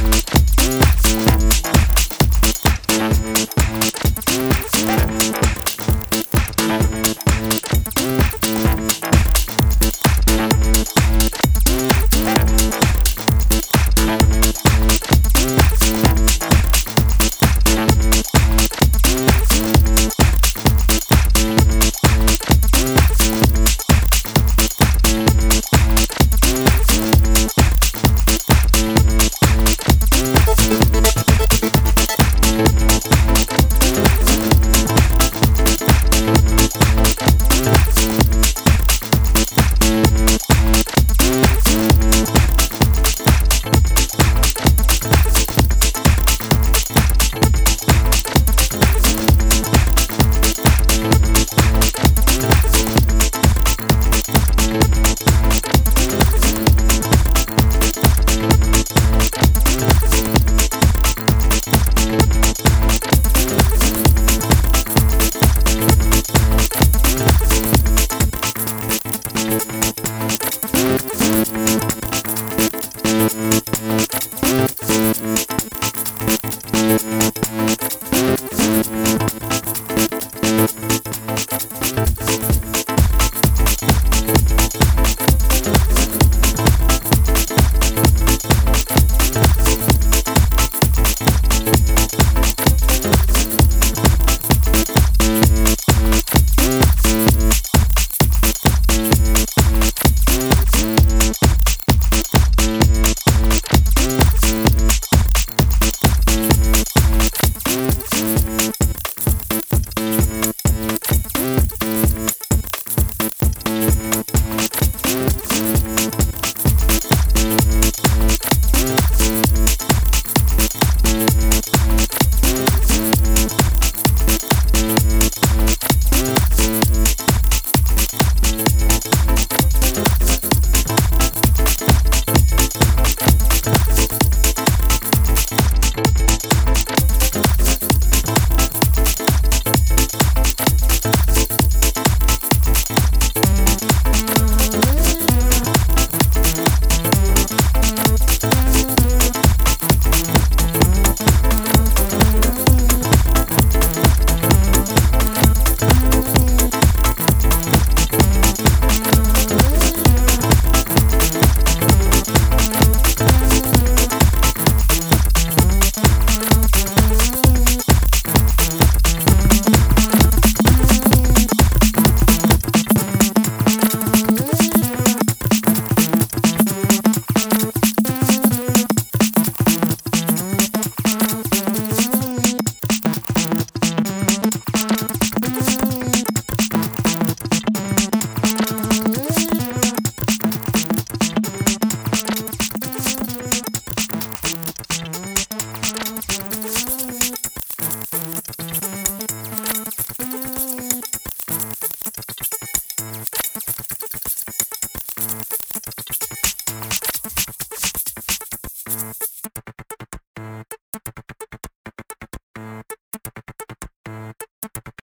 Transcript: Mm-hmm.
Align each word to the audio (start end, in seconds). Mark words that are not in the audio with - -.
Mm-hmm. 0.00 1.19